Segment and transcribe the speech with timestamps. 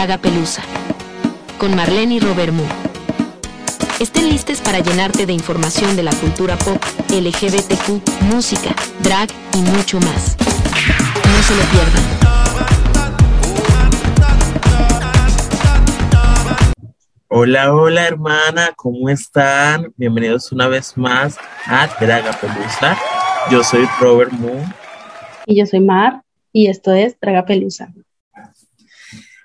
[0.00, 0.62] Draga Pelusa,
[1.58, 2.72] con Marlene y Robert Moore.
[4.00, 10.00] Estén listos para llenarte de información de la cultura pop, LGBTQ, música, drag y mucho
[10.00, 10.38] más.
[11.26, 12.02] No se lo pierdan.
[17.28, 19.92] Hola, hola hermana, ¿cómo están?
[19.98, 21.36] Bienvenidos una vez más
[21.66, 22.96] a Draga Pelusa.
[23.50, 24.64] Yo soy Robert Moon.
[25.44, 26.22] Y yo soy Mar,
[26.54, 27.92] y esto es Draga Pelusa.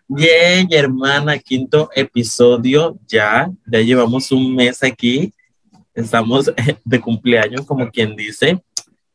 [0.08, 3.50] Yay, hermana, quinto episodio ya.
[3.66, 5.34] Ya llevamos un mes aquí.
[5.96, 6.52] Estamos
[6.86, 8.62] de cumpleaños, como quien dice.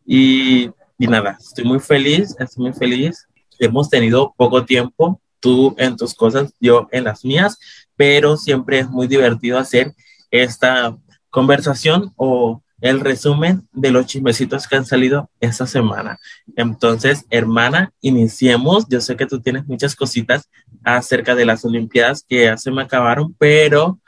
[0.05, 0.69] Y,
[0.99, 3.29] y nada, estoy muy feliz, estoy muy feliz.
[3.61, 7.59] Hemos tenido poco tiempo, tú en tus cosas, yo en las mías,
[7.95, 9.95] pero siempre es muy divertido hacer
[10.33, 10.97] esta
[11.30, 16.19] conversación o el resumen de los chismecitos que han salido esta semana.
[16.57, 18.87] Entonces, hermana, iniciemos.
[18.88, 20.49] Yo sé que tú tienes muchas cositas
[20.85, 23.99] acerca de las Olimpiadas que ya se me acabaron, pero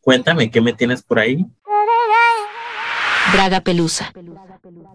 [0.00, 1.46] cuéntame, ¿qué me tienes por ahí?
[3.32, 4.12] Draga Pelusa.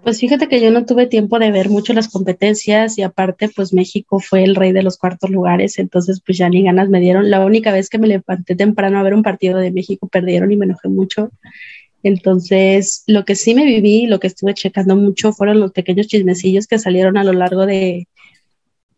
[0.03, 3.73] Pues fíjate que yo no tuve tiempo de ver mucho las competencias y aparte pues
[3.73, 7.29] México fue el rey de los cuartos lugares, entonces pues ya ni ganas me dieron.
[7.29, 10.57] La única vez que me levanté temprano a ver un partido de México perdieron y
[10.57, 11.31] me enojé mucho.
[12.05, 16.67] Entonces, lo que sí me viví, lo que estuve checando mucho fueron los pequeños chismecillos
[16.67, 18.07] que salieron a lo largo de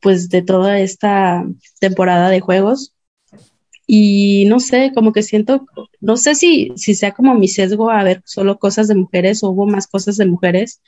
[0.02, 1.46] pues de toda esta
[1.80, 2.94] temporada de juegos
[3.88, 5.66] y no sé, como que siento,
[6.02, 9.52] no sé si, si sea como mi sesgo a ver solo cosas de mujeres o
[9.52, 10.82] hubo más cosas de mujeres,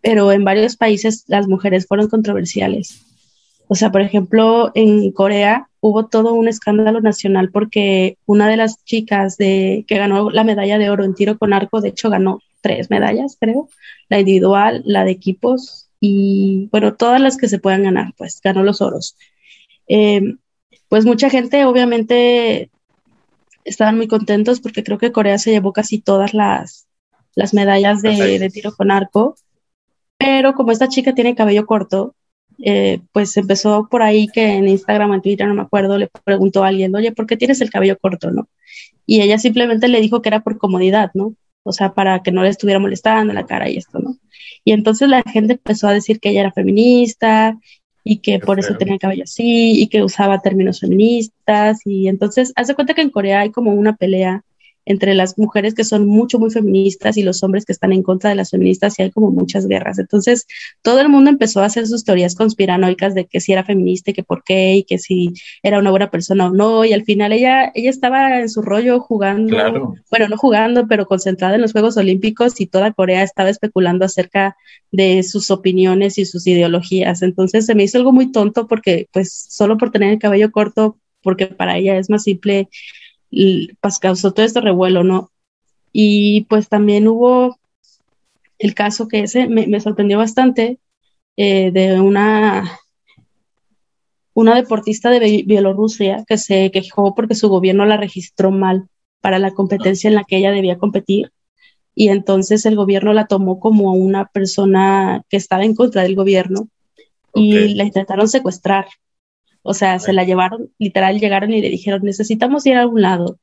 [0.00, 3.00] pero en varios países las mujeres fueron controversiales.
[3.68, 8.84] O sea, por ejemplo, en Corea hubo todo un escándalo nacional porque una de las
[8.84, 12.40] chicas de, que ganó la medalla de oro en tiro con arco, de hecho ganó
[12.60, 13.68] tres medallas, creo,
[14.08, 18.62] la individual, la de equipos y, bueno, todas las que se puedan ganar, pues ganó
[18.62, 19.16] los oros.
[19.88, 20.36] Eh,
[20.88, 22.70] pues mucha gente obviamente
[23.64, 26.86] estaban muy contentos porque creo que Corea se llevó casi todas las,
[27.34, 29.36] las medallas de, tiro con arco,
[30.18, 32.14] pero como esta chica tiene cabello corto,
[32.62, 36.08] eh, pues empezó por ahí que en Instagram o en Twitter, no me acuerdo, le
[36.24, 38.48] preguntó a alguien, oye, ¿por qué tienes el cabello corto, no?
[39.06, 41.34] Y ella simplemente le dijo que era por comodidad, ¿no?
[41.62, 44.16] O sea, para que no le estuviera molestando la cara y esto, ¿no?
[44.64, 47.58] Y entonces la gente empezó a decir que ella era feminista
[48.04, 52.52] y que por eso tenía el cabello así y que usaba términos feministas y entonces
[52.56, 54.42] hace cuenta que en Corea hay como una pelea
[54.86, 58.30] entre las mujeres que son mucho, muy feministas y los hombres que están en contra
[58.30, 59.98] de las feministas y hay como muchas guerras.
[59.98, 60.46] Entonces,
[60.82, 64.14] todo el mundo empezó a hacer sus teorías conspiranoicas de que si era feminista y
[64.14, 66.84] que por qué y que si era una buena persona o no.
[66.84, 71.54] Y al final ella, ella estaba en su rollo jugando, bueno, no jugando, pero concentrada
[71.54, 74.56] en los Juegos Olímpicos y toda Corea estaba especulando acerca
[74.90, 77.22] de sus opiniones y sus ideologías.
[77.22, 80.98] Entonces, se me hizo algo muy tonto porque, pues, solo por tener el cabello corto,
[81.22, 82.68] porque para ella es más simple
[83.80, 85.30] pues causó todo este revuelo, ¿no?
[85.92, 87.58] Y pues también hubo
[88.58, 90.78] el caso que ese me, sorprendió bastante
[91.36, 92.78] eh, de una,
[94.34, 98.88] una deportista de Bielorrusia que se quejó porque su gobierno la registró mal
[99.20, 101.32] para la competencia en la que ella debía competir.
[101.94, 106.68] Y entonces el gobierno la tomó como una persona que estaba en contra del gobierno
[107.34, 108.86] y la intentaron secuestrar
[109.62, 113.38] o sea, se la llevaron, literal llegaron y le dijeron, necesitamos ir a algún lado.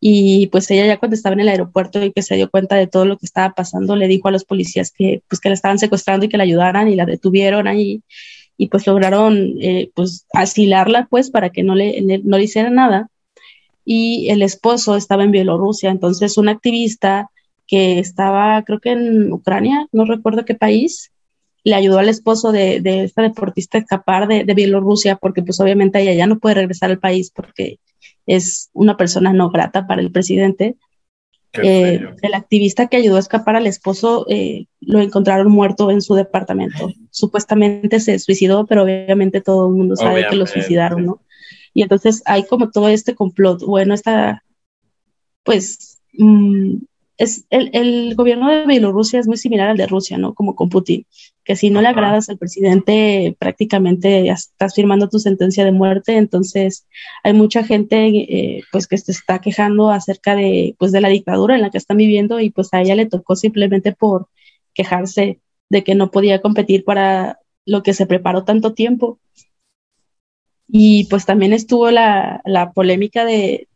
[0.00, 2.86] Y pues ella ya cuando estaba en el aeropuerto y que se dio cuenta de
[2.86, 5.78] todo lo que estaba pasando, le dijo a los policías que pues que la estaban
[5.78, 8.02] secuestrando y que la ayudaran y la detuvieron ahí
[8.56, 13.08] y pues lograron eh, pues asilarla pues para que no le, no le hiciera nada.
[13.84, 17.30] Y el esposo estaba en Bielorrusia, entonces un activista
[17.66, 21.12] que estaba creo que en Ucrania, no recuerdo qué país,
[21.64, 26.14] le ayudó al esposo de, esta deportista a escapar de, Bielorrusia porque pues obviamente ella
[26.14, 27.78] ya no puede regresar al país porque
[28.26, 30.76] es una persona no grata para el presidente.
[31.62, 36.14] Eh, el activista que ayudó a escapar al esposo eh, lo encontraron muerto en su
[36.14, 36.90] departamento.
[37.10, 41.22] Supuestamente se suicidó, pero obviamente todo el mundo sabe que lo suicidaron, ¿no?
[41.74, 44.44] Y entonces hay como todo este complot, bueno, esta,
[45.42, 46.76] pues, mm,
[47.18, 50.34] es el, el, gobierno de Bielorrusia es muy similar al de Rusia, ¿no?
[50.34, 51.04] Como con Putin,
[51.44, 56.16] que si no le agradas al presidente, prácticamente ya estás firmando tu sentencia de muerte.
[56.16, 56.86] Entonces,
[57.24, 61.56] hay mucha gente, eh, pues, que se está quejando acerca de, pues, de la dictadura
[61.56, 64.28] en la que están viviendo y, pues, a ella le tocó simplemente por
[64.72, 65.40] quejarse
[65.70, 69.18] de que no podía competir para lo que se preparó tanto tiempo.
[70.68, 73.68] Y, pues, también estuvo la, la polémica de,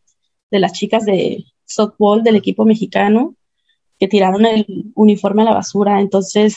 [0.52, 3.34] de las chicas de softball del equipo mexicano
[3.98, 6.00] que tiraron el uniforme a la basura.
[6.00, 6.56] Entonces,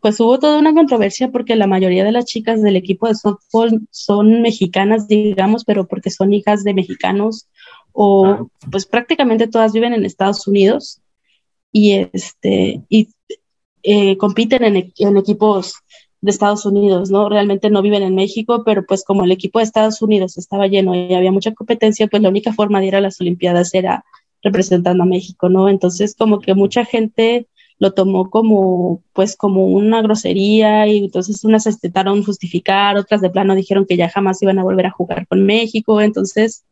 [0.00, 3.86] pues hubo toda una controversia porque la mayoría de las chicas del equipo de softball
[3.90, 7.48] son mexicanas, digamos, pero porque son hijas de mexicanos
[7.92, 11.00] o pues prácticamente todas viven en Estados Unidos
[11.72, 13.08] y este y
[13.82, 15.74] eh, compiten en, en, equipos
[16.20, 17.28] de Estados Unidos, ¿no?
[17.28, 20.94] Realmente no viven en México, pero pues como el equipo de Estados Unidos estaba lleno
[20.94, 24.04] y había mucha competencia, pues la única forma de ir a las Olimpiadas era
[24.42, 25.68] representando a México, ¿no?
[25.68, 27.46] Entonces como que mucha gente
[27.78, 33.54] lo tomó como, pues, como una grosería y entonces unas intentaron justificar, otras de plano
[33.54, 36.64] dijeron que ya jamás iban a volver a jugar con México, entonces,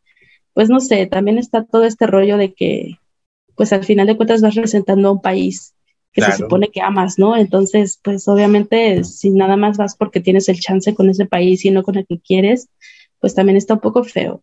[0.52, 2.98] pues no sé, también está todo este rollo de que,
[3.54, 5.74] pues al final de cuentas vas representando a un país
[6.12, 7.36] que se supone que amas, ¿no?
[7.36, 11.70] Entonces, pues obviamente, si nada más vas porque tienes el chance con ese país y
[11.70, 12.70] no con el que quieres,
[13.20, 14.42] pues también está un poco feo.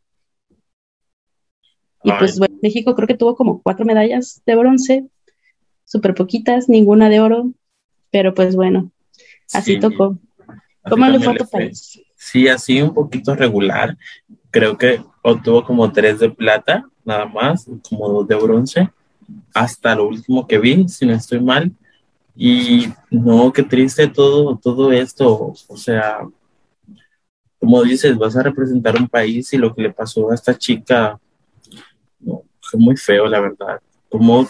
[2.04, 5.06] Y pues bueno, México creo que tuvo como cuatro medallas de bronce,
[5.86, 7.52] súper poquitas, ninguna de oro,
[8.12, 8.92] pero pues bueno,
[9.54, 10.18] así tocó.
[10.90, 12.02] ¿Cómo le fue a tu país?
[12.16, 13.98] Sí, así un poquito regular.
[14.52, 18.90] Creo que obtuvo como tres de plata, nada más, como dos de bronce,
[19.54, 21.72] hasta lo último que vi, si no estoy mal.
[22.36, 25.54] Y no, qué triste todo, todo esto.
[25.68, 26.20] O sea,
[27.60, 31.20] como dices, vas a representar un país y lo que le pasó a esta chica,
[32.74, 33.80] fue muy feo, la verdad.
[34.10, 34.48] Como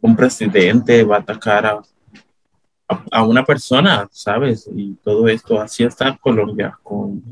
[0.00, 1.82] un presidente va a atacar a,
[3.12, 4.68] a, una persona, ¿sabes?
[4.74, 7.22] Y todo esto, así está Colombia, con,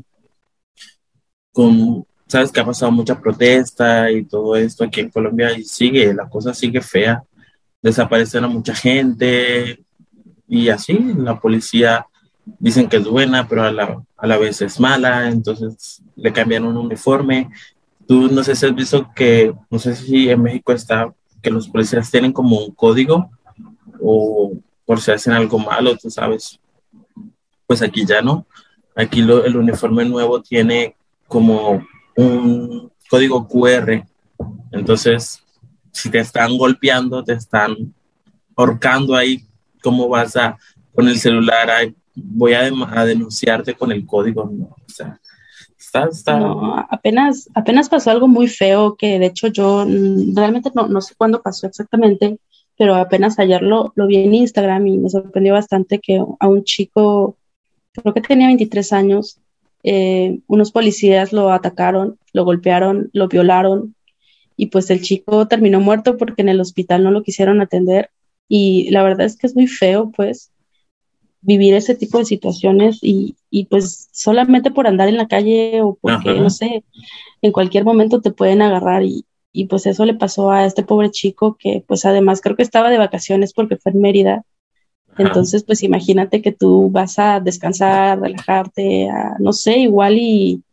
[1.51, 6.13] con, sabes que ha pasado mucha protesta y todo esto aquí en Colombia y sigue,
[6.13, 7.21] la cosa sigue fea,
[7.81, 9.83] desaparecen a mucha gente
[10.47, 12.07] y así, la policía
[12.59, 16.63] dicen que es buena, pero a la, a la vez es mala, entonces le cambian
[16.63, 17.49] un uniforme.
[18.07, 21.67] Tú no sé si has visto que, no sé si en México está que los
[21.67, 23.29] policías tienen como un código
[24.01, 24.53] o
[24.85, 26.59] por si hacen algo malo, tú sabes.
[27.67, 28.45] Pues aquí ya no.
[28.95, 30.95] Aquí lo, el uniforme nuevo tiene
[31.27, 31.85] como
[32.15, 34.05] un código QR.
[34.71, 35.43] Entonces,
[35.91, 37.93] si te están golpeando, te están
[38.55, 39.45] ahorcando ahí,
[39.81, 40.57] ¿cómo vas a
[40.93, 41.93] con el celular?
[42.15, 44.45] voy a, a, denunciarte con el código.
[44.45, 45.19] No, o sea,
[46.25, 51.01] no, apenas, apenas pasó algo muy feo que de hecho yo mm, realmente no, no
[51.01, 52.39] sé cuándo pasó exactamente,
[52.77, 56.63] pero apenas ayer lo, lo vi en Instagram y me sorprendió bastante que a un
[56.63, 57.37] chico,
[57.91, 59.39] creo que tenía 23 años,
[59.83, 63.95] eh, unos policías lo atacaron, lo golpearon, lo violaron
[64.55, 68.09] y pues el chico terminó muerto porque en el hospital no lo quisieron atender
[68.47, 70.52] y la verdad es que es muy feo pues
[71.43, 75.97] vivir ese tipo de situaciones y, y, pues solamente por andar en la calle o
[76.01, 76.83] porque, no sé,
[77.41, 81.11] en cualquier momento te pueden agarrar y, y, pues eso le pasó a este pobre
[81.11, 84.45] chico que pues además creo que estaba de vacaciones porque fue en Mérida.
[85.15, 90.63] Entonces, pues imagínate que tú vas a descansar, relajarte, a, no sé, igual y...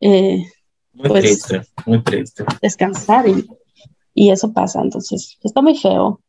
[0.00, 0.44] Eh,
[0.94, 2.44] muy pues, triste, muy triste.
[2.62, 3.46] Descansar y,
[4.14, 6.20] y eso pasa, entonces está muy feo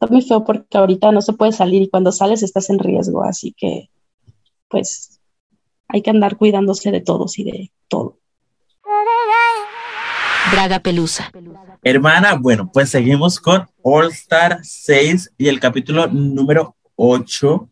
[0.00, 3.22] está muy feo porque ahorita no se puede salir y cuando sales estás en riesgo,
[3.22, 3.90] así que
[4.68, 5.20] pues
[5.88, 8.18] hay que andar cuidándose de todos y de todo.
[10.52, 11.30] Braga Pelusa.
[11.82, 17.68] Hermana, bueno, pues seguimos con All Star 6 y el capítulo número 8.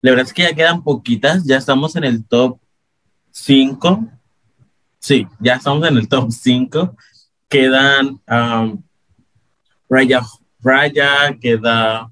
[0.00, 2.58] La verdad es que ya quedan poquitas, ya estamos en el top
[3.30, 4.04] 5.
[4.98, 6.96] Sí, ya estamos en el top 5.
[7.48, 8.82] Quedan um,
[9.88, 10.22] Raya
[10.62, 12.10] Raya, queda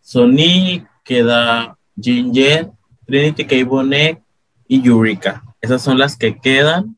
[0.00, 2.70] Sonic, queda Ginger,
[3.06, 3.64] Trinity K.
[3.64, 4.22] Bonet
[4.66, 5.42] y Yurika.
[5.60, 6.96] Esas son las que quedan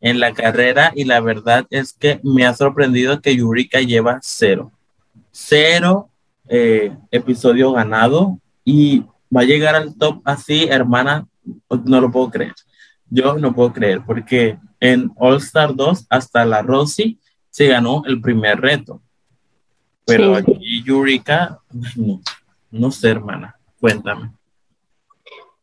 [0.00, 4.72] en la carrera y la verdad es que me ha sorprendido que Yurika lleva cero.
[5.32, 6.10] Cero
[6.48, 9.04] eh, episodio ganado y
[9.34, 11.26] va a llegar al top así, hermana,
[11.84, 12.54] no lo puedo creer.
[13.08, 17.18] Yo no puedo creer porque en All Star 2 hasta la Rosy
[17.50, 19.00] se ganó el primer reto.
[20.06, 21.58] Pero aquí Yurika,
[22.70, 24.30] no, sé, hermana, cuéntame.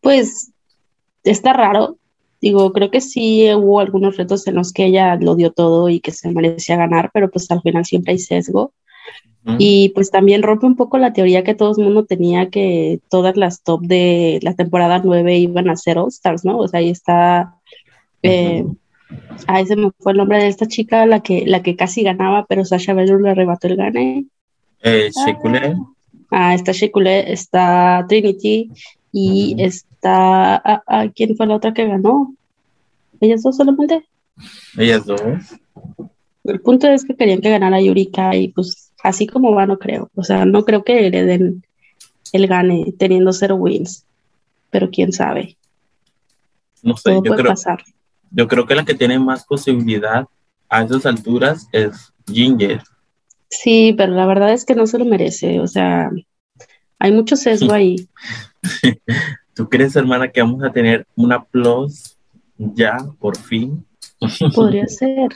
[0.02, 0.52] Pues
[1.24, 1.98] está raro.
[2.42, 6.02] Digo, creo que sí hubo algunos retos en los que ella lo dio todo y
[6.02, 8.74] que se merecía ganar, pero pues al final siempre hay sesgo.
[9.60, 13.36] Y pues también rompe un poco la teoría que todo el mundo tenía que todas
[13.36, 16.60] las top de la temporada 9 iban a ser All Stars, ¿no?
[16.60, 17.56] O sea, ahí está.
[18.22, 18.66] Eh,
[19.48, 22.46] ahí se me fue el nombre de esta chica, la que, la que casi ganaba,
[22.48, 24.26] pero Sasha Velour le arrebató el gane.
[24.82, 25.12] Eh,
[26.36, 28.72] Ah, está Shekule, está Trinity
[29.12, 30.56] y está.
[30.56, 32.34] Ah, ah, ¿Quién fue la otra que ganó?
[33.22, 34.04] ¿Ellas dos solamente?
[34.76, 35.22] Ellas dos.
[36.44, 40.10] El punto es que querían que ganara Yurika y pues así como va, no creo.
[40.16, 41.64] O sea, no creo que le den
[42.34, 44.06] él gane teniendo cero wins,
[44.72, 45.56] pero quién sabe.
[46.82, 47.84] No sé, yo creo, pasar.
[48.34, 50.28] Yo creo que la que tiene más posibilidad
[50.70, 52.82] a esas alturas es Ginger.
[53.50, 56.10] Sí, pero la verdad es que no se lo merece, o sea,
[57.00, 58.08] hay mucho sesgo ahí.
[59.54, 62.18] ¿Tú crees, hermana, que vamos a tener una plus
[62.58, 63.86] ya, por fin?
[64.56, 65.30] Podría ser.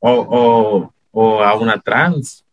[0.00, 2.44] O, o, a una trans.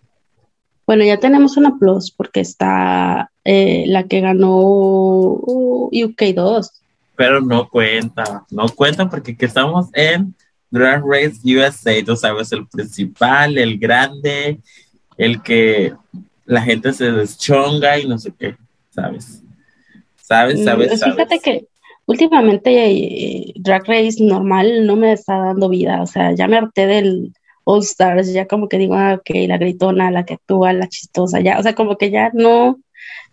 [0.85, 4.47] Bueno, ya tenemos una plus porque está eh, la que ganó
[5.91, 6.69] UK2.
[7.19, 10.33] Pero no cuenta, no cuenta porque estamos en
[10.71, 14.61] Drag Race USA, tú sabes, el principal, el grande,
[15.17, 15.93] el que
[16.45, 18.55] la gente se deschonga y no sé qué,
[18.91, 19.43] ¿sabes?
[20.15, 20.61] ¿Sabes?
[20.61, 21.03] Mm, ¿Sabes?
[21.03, 21.67] Fíjate que
[22.05, 26.87] últimamente eh, Drag Race normal no me está dando vida, o sea, ya me harté
[26.87, 27.33] del
[27.65, 31.41] All Stars, ya como que digo, ah, ok, la gritona, la que actúa, la chistosa,
[31.41, 32.79] ya, o sea, como que ya no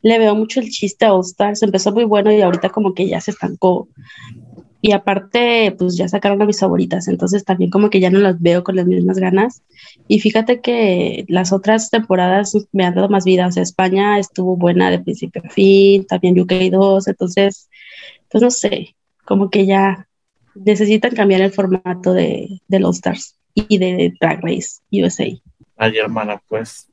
[0.02, 3.08] le veo mucho el chiste a All Stars, empezó muy bueno y ahorita como que
[3.08, 3.88] ya se estancó.
[4.80, 8.40] Y aparte, pues ya sacaron a mis favoritas, entonces también como que ya no las
[8.40, 9.62] veo con las mismas ganas.
[10.06, 14.56] Y fíjate que las otras temporadas me han dado más vida, o sea, España estuvo
[14.56, 17.68] buena de principio a fin, también UK 2, entonces,
[18.30, 18.94] pues no sé,
[19.24, 20.06] como que ya
[20.54, 25.26] necesitan cambiar el formato de, de All Stars y de Drag Race USA.
[25.76, 26.88] Ay, hermana, pues,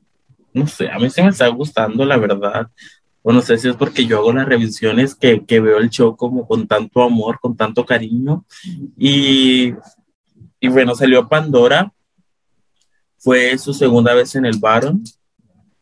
[0.54, 2.70] no sé, a mí sí me está gustando, la verdad
[3.26, 6.46] o no sé si es porque yo hago las revisiones que, veo el show como
[6.46, 8.44] con tanto amor, con tanto cariño.
[8.98, 9.72] Y,
[10.60, 11.90] y bueno, salió Pandora.
[13.16, 15.02] Fue su segunda vez en el Baron.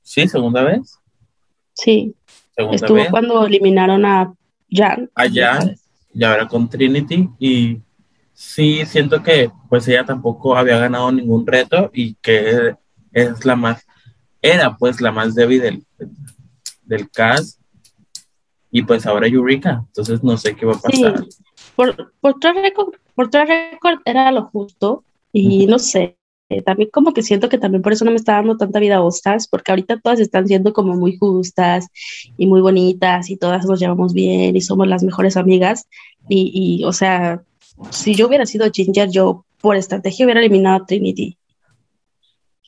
[0.02, 0.28] ¿Sí?
[0.28, 1.00] ¿Segunda vez?
[1.72, 2.14] Sí.
[2.54, 4.32] Estuvo cuando eliminaron a
[4.70, 5.10] Jan.
[5.16, 5.74] A Jan,
[6.14, 7.28] y ahora con Trinity.
[7.40, 7.80] Y
[8.32, 12.76] sí, siento que pues ella tampoco había ganado ningún reto y que
[13.10, 13.84] es la más,
[14.42, 15.86] era pues la más débil del,
[16.82, 17.60] del cast.
[18.70, 21.24] Y pues ahora Eureka, entonces no sé qué va a pasar.
[21.76, 25.04] Por, por récord, por récord era lo justo.
[25.32, 26.16] Y no sé,
[26.60, 29.08] también como que siento que también por eso no me está dando tanta vida a
[29.08, 31.88] Stars, porque ahorita todas están siendo como muy justas
[32.36, 35.86] y muy bonitas y todas nos llevamos bien y somos las mejores amigas.
[36.28, 37.42] Y, y o sea,
[37.90, 41.38] si yo hubiera sido Ginger, yo por estrategia hubiera eliminado a Trinity.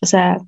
[0.01, 0.39] O sea,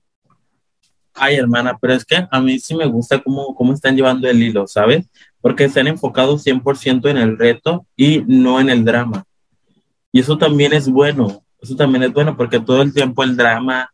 [1.17, 4.43] Ay, hermana, pero es que a mí sí me gusta cómo, cómo están llevando el
[4.43, 5.09] hilo, ¿sabes?
[5.41, 9.25] Porque están enfocados 100% en el reto y no en el drama.
[10.13, 13.91] Y eso también es bueno, eso también es bueno porque todo el tiempo el drama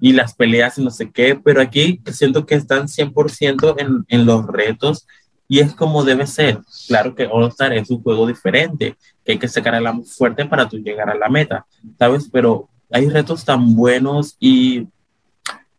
[0.00, 4.26] y las peleas y no sé qué, pero aquí siento que están 100% en, en
[4.26, 5.06] los retos
[5.48, 6.60] y es como debe ser.
[6.88, 10.44] Claro que All Star es un juego diferente, que hay que sacar a la fuerte
[10.44, 11.66] para tú llegar a la meta,
[11.98, 12.28] ¿sabes?
[12.30, 14.86] Pero hay retos tan buenos y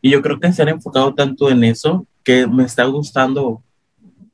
[0.08, 3.62] y yo creo que se han enfocado tanto en eso que me está gustando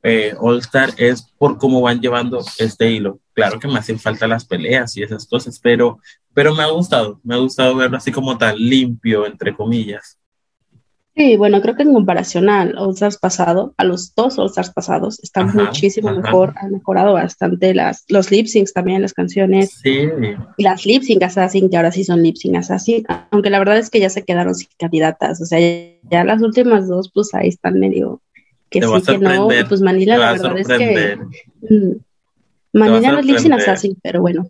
[0.04, 3.18] eh, All Star es por cómo van llevando este hilo.
[3.32, 5.98] Claro que me hacen falta las peleas y esas cosas, pero,
[6.32, 10.16] pero me ha gustado, me ha gustado verlo así como tan limpio, entre comillas.
[11.16, 14.70] Sí, bueno, creo que en comparación al All Stars pasado, a los dos All Stars
[14.70, 19.78] pasados, está muchísimo mejor, han mejorado bastante las, los lip syncs también, las canciones.
[19.80, 20.08] Sí.
[20.56, 23.78] Y las lip sync assassin, que ahora sí son lip sync assassin, aunque la verdad
[23.78, 25.60] es que ya se quedaron sin candidatas, o sea,
[26.10, 28.20] ya las últimas dos, pues ahí están medio
[28.68, 31.16] que sí, que no, pues Manila la verdad es que
[31.70, 31.92] mm,
[32.72, 34.48] Manila no es lip sync assassin, pero bueno.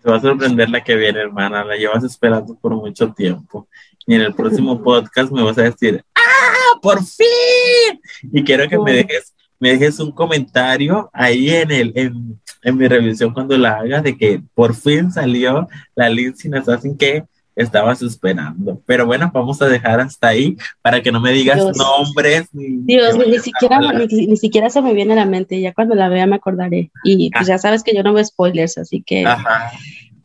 [0.00, 3.68] Te va a sorprender la que viene, hermana, la llevas esperando por mucho tiempo
[4.06, 8.00] y en el próximo podcast me vas a decir, ¡ah, por fin!
[8.32, 12.88] Y quiero que me dejes, me dejes un comentario ahí en, el, en, en mi
[12.88, 18.80] revisión cuando la haga de que por fin salió la Lindsay Assassin que estabas esperando.
[18.86, 22.48] Pero bueno, vamos a dejar hasta ahí para que no me digas nombres.
[22.52, 26.26] Dios, ni, siquiera, ni, siquiera se me viene a la mente, ya cuando la vea
[26.26, 26.90] me acordaré.
[27.04, 27.52] Y pues ah.
[27.54, 29.24] ya sabes que yo no veo spoilers, así que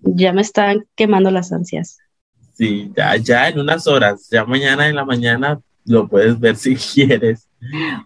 [0.02, 1.98] ya me están quemando las ansias.
[2.58, 6.76] Sí, ya, ya en unas horas, ya mañana en la mañana lo puedes ver si
[6.76, 7.48] quieres.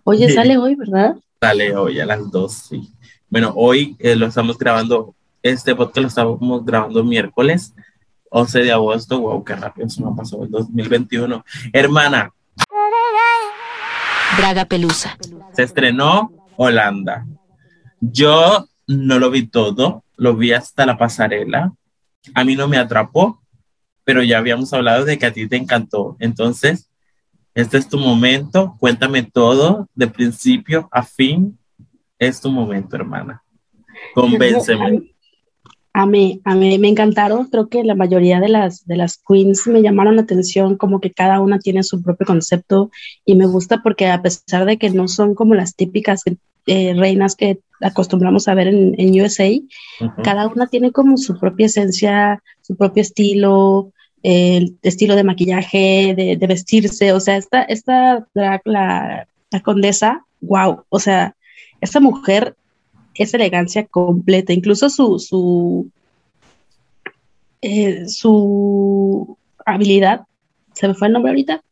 [0.04, 1.16] Oye, sale hoy, ¿verdad?
[1.40, 2.92] Sale hoy a las dos, sí.
[3.30, 7.74] Bueno, hoy eh, lo estamos grabando, este podcast lo estamos grabando miércoles
[8.32, 9.20] 11 de agosto.
[9.20, 11.44] Wow, qué rápido se me pasó el 2021.
[11.74, 12.34] Hermana.
[14.38, 15.18] Braga Pelusa.
[15.54, 17.26] Se estrenó Holanda.
[18.00, 21.74] Yo no lo vi todo, lo vi hasta la pasarela.
[22.34, 23.41] A mí no me atrapó,
[24.04, 26.16] pero ya habíamos hablado de que a ti te encantó.
[26.20, 26.90] Entonces,
[27.54, 31.58] este es tu momento, cuéntame todo, de principio a fin,
[32.18, 33.44] es tu momento, hermana.
[34.14, 35.12] Convénceme.
[35.94, 39.68] A mí, a mí me encantaron, creo que la mayoría de las, de las queens
[39.68, 42.92] me llamaron la atención, como que cada una tiene su propio concepto
[43.26, 46.24] y me gusta porque a pesar de que no son como las típicas
[46.66, 49.50] eh, reinas que acostumbramos a ver en, USA,
[50.24, 53.92] cada una tiene como su propia esencia, su propio estilo,
[54.24, 59.28] el estilo de maquillaje, de, vestirse, o sea, esta, esta la, la,
[59.64, 61.36] condesa, wow, o sea,
[61.82, 62.56] esta mujer
[63.16, 65.90] es elegancia completa, incluso su, su,
[67.62, 70.22] eh, su habilidad,
[70.74, 71.64] se me fue el nombre ahorita,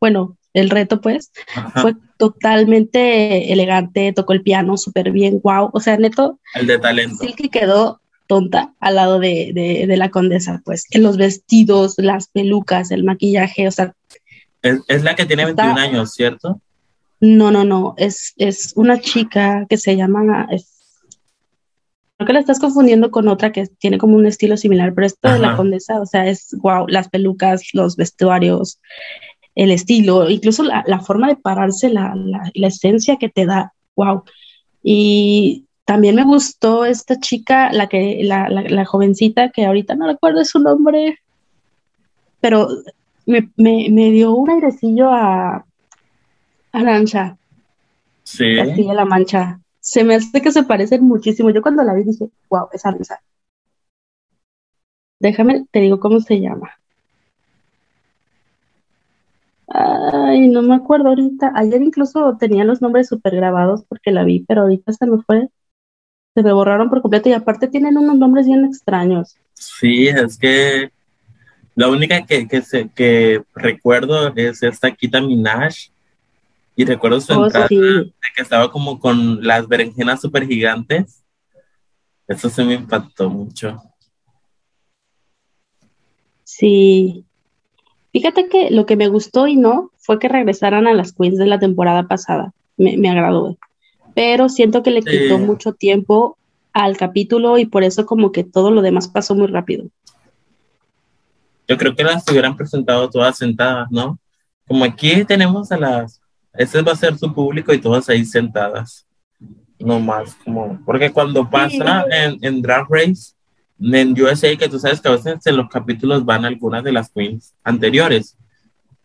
[0.00, 1.32] bueno, el reto pues,
[1.76, 6.38] fue totalmente elegante, tocó el piano súper bien, wow, o sea, neto.
[6.54, 7.24] El de talento.
[7.24, 12.90] Sí que quedó tonta al lado de, la condesa, pues, en los vestidos, las pelucas,
[12.90, 13.94] el maquillaje, o sea.
[14.62, 16.60] Es, la que tiene 21 años, ¿cierto?
[17.20, 20.46] No, no, no, es, es una chica que se llama,
[22.18, 25.32] creo que la estás confundiendo con otra que tiene como un estilo similar, pero esto
[25.32, 28.80] de la condesa, o sea, es wow, las pelucas, los vestuarios,
[29.58, 32.14] el estilo, incluso la, forma de pararse, la,
[32.54, 34.22] esencia que te da, wow.
[34.84, 40.60] Y también me gustó esta chica, la que, la, jovencita que ahorita no recuerdo su
[40.60, 41.18] nombre,
[42.40, 42.68] pero
[43.26, 45.66] me, dio un airecillo a
[46.70, 47.36] Arancha.
[48.22, 48.54] Sí.
[48.54, 49.60] La Mancha.
[49.80, 51.50] Se me hace que se parecen muchísimo.
[51.50, 53.20] Yo cuando la vi dije, wow, es Arancha.
[55.18, 56.78] Déjame, te digo cómo se llama.
[59.68, 61.52] Ay, no me acuerdo ahorita.
[61.54, 65.48] Ayer incluso tenía los nombres súper grabados porque la vi, pero ahorita se me fue.
[66.34, 69.36] Se me borraron por completo y aparte tienen unos nombres bien extraños.
[69.54, 70.90] Sí, es que
[71.74, 75.74] la única que, que, se, que recuerdo es esta Kita Minaj.
[76.74, 81.24] Y recuerdo su oh, entrada que estaba como con las berenjenas súper gigantes.
[82.28, 83.82] Eso se me impactó mucho.
[86.44, 87.26] Sí,
[88.12, 91.46] Fíjate que lo que me gustó y no fue que regresaran a las Queens de
[91.46, 92.52] la temporada pasada.
[92.76, 93.58] Me, agradó.
[94.14, 96.38] Pero siento que le quitó mucho tiempo
[96.72, 99.86] al capítulo y por eso como que todo lo demás pasó muy rápido.
[101.66, 104.18] Yo creo que las hubieran presentado todas sentadas, ¿no?
[104.66, 106.20] Como aquí tenemos a las,
[106.54, 109.06] ese va a ser su público y todas ahí sentadas.
[109.78, 113.34] No más, como, porque cuando pasa en, en Drag Race,
[113.80, 117.10] en USA, que tú sabes que a veces en los capítulos van algunas de las
[117.10, 118.36] queens anteriores,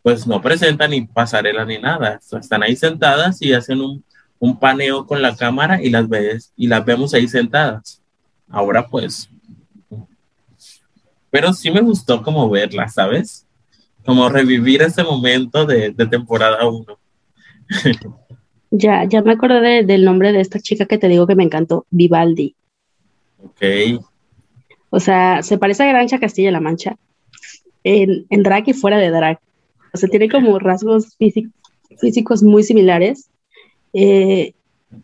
[0.02, 2.20] pues no presentan ni pasarela ni nada.
[2.40, 4.04] están ahí sentadas y hacen un,
[4.40, 8.02] un, paneo con la cámara y las ves y las vemos ahí sentadas.
[8.50, 9.30] Ahora pues.
[11.30, 13.48] Pero sí me gustó como verlas, ¿sabes?
[14.06, 17.00] Como revivir ese momento de, de temporada 1.
[18.72, 21.86] ya, ya me acordé del nombre de esta chica que te digo que me encantó,
[21.90, 22.56] Vivaldi.
[23.44, 24.04] Ok.
[24.95, 26.97] O sea, se parece a Grancha Castilla-La Mancha
[27.84, 29.39] en, drag y fuera de drag.
[29.91, 33.27] O sea, tiene como rasgos físicos muy similares.
[33.93, 34.53] Eh,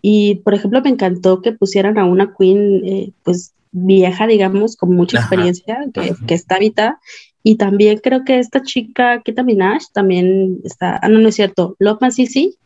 [0.04, 4.94] y, por ejemplo, me encantó que pusieran a una queen, eh, pues, vieja, digamos, con
[4.96, 7.00] mucha experiencia, que, está habitada.
[7.42, 11.76] Y también creo que esta chica, Kita Minaj, también está, ah, no, no es cierto,
[11.80, 12.58] Lopman Sisi,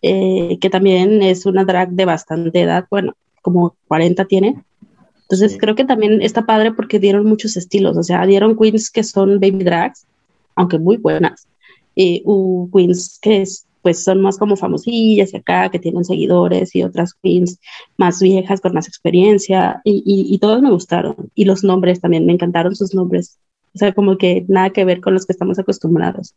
[0.00, 4.64] eh, que también es una drag de bastante edad, bueno, como 40 tiene.
[5.24, 9.02] Entonces creo que también está padre porque dieron muchos estilos, o sea, dieron queens que
[9.02, 10.06] son baby drags,
[10.54, 11.48] aunque muy buenas,
[11.94, 12.22] y
[12.72, 13.44] queens que
[13.84, 17.60] pues son más como famosillas y acá, que tienen seguidores, y otras queens
[17.98, 21.30] más viejas con más experiencia, y, y, todos me gustaron.
[21.34, 23.38] Y los nombres también, me encantaron sus nombres.
[23.74, 26.34] O sea, como que nada que ver con los que estamos acostumbrados.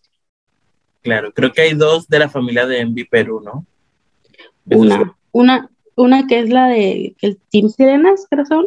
[1.03, 3.65] Claro, creo que hay dos de la familia de Envy Perú, ¿no?
[4.65, 8.65] Una, una, una que es la de el Team Sirenas, creo son,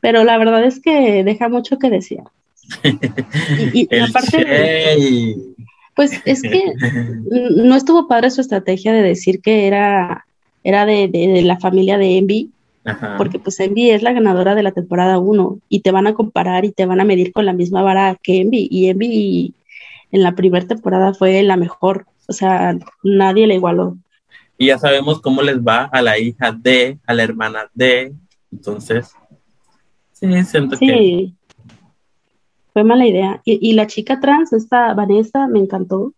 [0.00, 2.20] pero la verdad es que deja mucho que decir.
[3.72, 5.34] Y, aparte,
[5.94, 6.74] pues es que
[7.56, 10.26] no estuvo padre su estrategia de decir que era,
[10.62, 12.50] era de, la familia de Envy,
[13.16, 16.64] porque pues Envy es la ganadora de la temporada 1 y te van a comparar
[16.64, 19.54] y te van a medir con la misma vara que Envy y Envy
[20.12, 23.96] en la primera temporada fue la mejor, o sea, nadie le igualó.
[24.56, 28.12] Y ya sabemos cómo les va a la hija de, a la hermana de,
[28.50, 29.12] entonces
[30.20, 31.34] Sí, siento sí.
[32.72, 33.40] Fue mala idea.
[33.44, 36.12] Y, la chica trans, esta Vanessa, me encantó.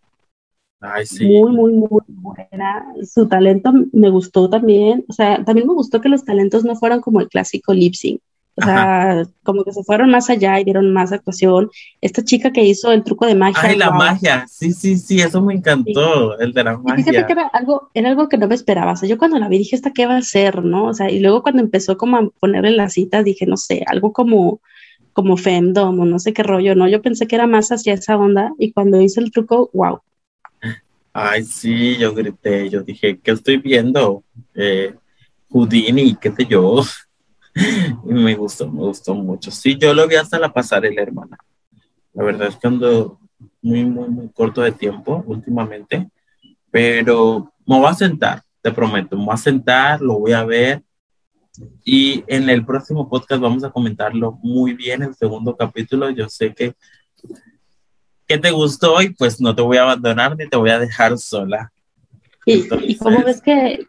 [0.80, 1.26] Ay, sí.
[1.26, 2.86] Muy, muy, muy buena.
[3.02, 5.04] Su talento me gustó también.
[5.08, 8.20] O sea, también me gustó que los talentos no fueran como el clásico lip sync.
[8.60, 11.70] O sea, como que se fueron más allá y dieron más actuación.
[12.00, 13.60] Esta chica que hizo el truco de magia.
[13.62, 14.46] Ay, la magia.
[14.48, 17.04] Sí, sí, sí, eso me encantó, el de la magia.
[17.04, 18.92] fíjate que era algo, era algo que no me esperaba.
[18.92, 20.64] O sea, yo cuando la vi dije, ¿esta qué va a ser?
[20.64, 20.86] ¿No?
[20.86, 24.12] O sea, y luego cuando empezó como a ponerle las citas, dije, no sé, algo
[24.12, 24.60] como
[25.12, 26.88] como femdom o no sé qué rollo, ¿no?
[26.88, 30.00] Yo pensé que era más hacia esa onda y cuando hice el truco, wow.
[31.12, 34.22] Ay, sí, yo grité, yo dije, ¿qué estoy viendo?
[34.54, 34.94] Eh,
[35.50, 36.82] Houdini, qué sé yo.
[37.54, 39.50] Y me gustó, me gustó mucho.
[39.50, 41.38] Sí, yo lo vi hasta la pasarela, hermana.
[42.12, 43.18] La verdad es que ando
[43.62, 46.08] muy, muy, muy corto de tiempo últimamente,
[46.70, 50.82] pero me voy a sentar, te prometo, me voy a sentar, lo voy a ver.
[51.84, 56.10] Y en el próximo podcast vamos a comentarlo muy bien, el segundo capítulo.
[56.10, 56.74] Yo sé que,
[58.26, 61.18] que te gustó y pues no te voy a abandonar ni te voy a dejar
[61.18, 61.72] sola.
[62.46, 63.86] ¿Y, cómo ves que,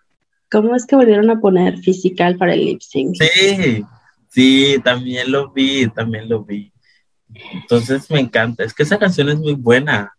[0.52, 3.16] cómo es que volvieron a poner Physical para el lip sync?
[3.16, 3.84] Sí,
[4.28, 6.72] sí, también lo vi, también lo vi.
[7.54, 10.14] Entonces me encanta, es que esa canción es muy buena.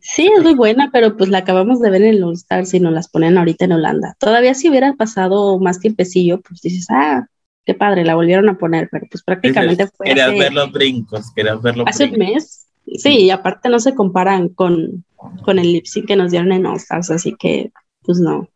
[0.00, 2.92] Sí, es muy buena, pero pues la acabamos de ver en All Stars y nos
[2.92, 4.16] las ponen ahorita en Holanda.
[4.18, 7.26] Todavía si hubiera pasado más tiempecillo, pues dices, ah,
[7.64, 10.06] qué padre, la volvieron a poner, pero pues prácticamente fue.
[10.06, 13.94] Querías ver los brincos, querías ver los Hace un mes, sí, y aparte no se
[13.94, 15.04] comparan con,
[15.42, 17.70] con el lip sync que nos dieron en All Stars, así que
[18.02, 18.48] pues no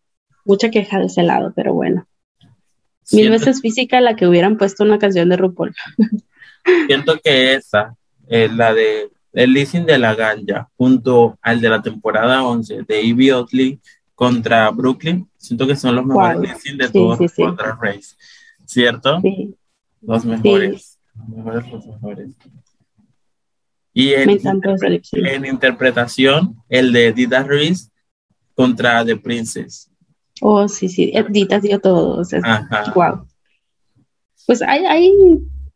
[0.45, 2.07] mucha queja de ese lado, pero bueno.
[3.13, 5.75] Mil veces física la que hubieran puesto una canción de RuPaul.
[6.87, 7.97] Siento que esa,
[8.27, 13.03] es la de el leasing de la ganja, junto al de la temporada 11 de
[13.03, 13.81] Ivy Otley
[14.15, 18.17] contra Brooklyn, siento que son los mejores leasing de todos los Race,
[18.65, 19.21] ¿cierto?
[19.21, 19.55] Sí.
[20.01, 20.99] Los mejores.
[21.15, 22.31] Los mejores, los mejores.
[23.93, 27.91] Y en, en interpretación, el de Dida Ruiz
[28.55, 29.88] contra The Princess.
[30.41, 32.23] Oh, sí, sí, Edita dio todo.
[32.23, 33.27] O wow.
[34.47, 35.13] Pues hay, hay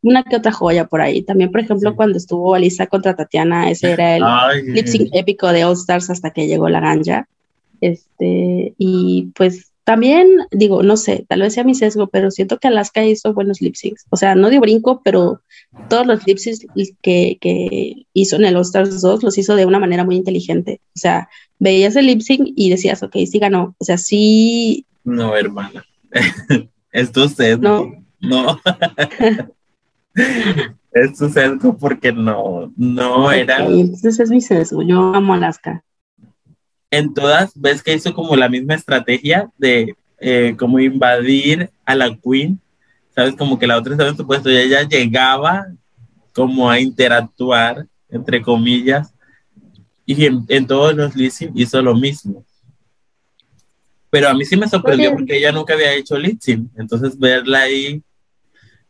[0.03, 1.22] una que otra joya por ahí.
[1.22, 5.64] También, por ejemplo, cuando estuvo Alisa contra Tatiana, ese era el lip sync épico de
[5.64, 7.29] All Stars hasta que llegó la ganja.
[7.81, 12.68] Este, y pues también, digo, no sé, tal vez sea mi sesgo, pero siento que
[12.68, 14.07] Alaska hizo buenos lip syncs.
[14.11, 15.42] O sea, no dio brinco, pero
[15.88, 16.66] todos los lip syncs
[17.03, 20.81] que, que hizo en el All Stars 2 los hizo de una manera muy inteligente.
[20.95, 23.75] O sea, veías el lip sync y decías, ok, sí ganó.
[23.79, 24.87] O sea, sí.
[25.03, 25.85] No, hermana.
[26.92, 27.92] Esto es No.
[28.21, 28.61] No.
[30.92, 33.66] Esto es sesgo porque no, no era.
[33.66, 34.83] Entonces es mi sesgo.
[34.83, 35.83] Yo amo Alaska
[36.92, 42.14] en todas ves que hizo como la misma estrategia de eh, como invadir a la
[42.16, 42.61] Queen,
[43.14, 45.66] sabes, como que la otra estaba en su puesto y ella llegaba
[46.35, 49.12] como a interactuar, entre comillas,
[50.05, 52.44] y en, todos los leasing hizo lo mismo.
[54.11, 58.02] Pero a mí sí me sorprendió porque ella nunca había hecho leasing, entonces verla ahí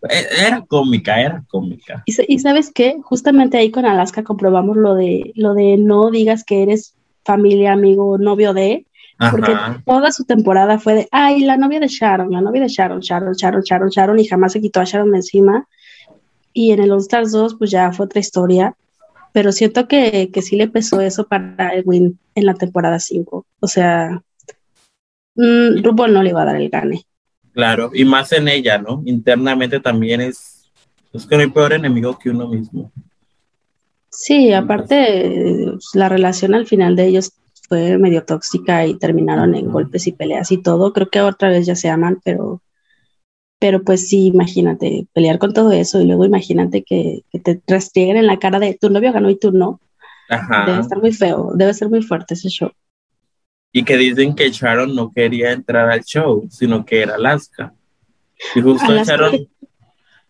[0.08, 2.02] e, era cómica, era cómica.
[2.04, 6.42] Y, y, sabes qué, justamente ahí con Alaska comprobamos lo de lo de no digas
[6.42, 8.86] que eres familia, amigo, novio de,
[9.30, 9.54] porque
[9.84, 13.34] toda su temporada fue de, ay, la novia de Sharon, la novia de Sharon, Sharon,
[13.34, 15.68] Sharon, Sharon, Sharon, y jamás se quitó a Sharon de encima.
[16.52, 18.74] Y en el All Stars 2, pues ya fue otra historia,
[19.32, 23.46] pero siento que, que sí le pesó eso para Edwin en la temporada 5.
[23.60, 24.22] O sea,
[25.36, 27.04] mmm, RuPaul no le iba a dar el gane.
[27.52, 29.02] Claro, y más en ella, ¿no?
[29.04, 30.70] Internamente también es,
[31.12, 32.90] es que no hay peor enemigo que uno mismo.
[34.24, 37.32] Sí, aparte la relación al final de ellos
[37.68, 40.92] fue medio tóxica y terminaron en golpes y peleas y todo.
[40.92, 42.62] Creo que otra vez ya se aman, pero,
[43.58, 48.28] pero pues sí, imagínate pelear con todo eso y luego imagínate que, te rastrieguen en
[48.28, 49.80] la cara de tu novio ganó y tú no.
[50.28, 52.70] Debe estar muy feo, debe ser muy fuerte ese show.
[53.72, 57.74] Y que dicen que Sharon no quería entrar al show, sino que era Alaska.
[58.54, 59.48] Y justo Sharon,